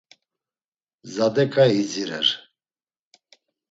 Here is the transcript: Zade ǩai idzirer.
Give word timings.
Zade 1.13 1.43
ǩai 1.53 1.71
idzirer. 1.81 2.27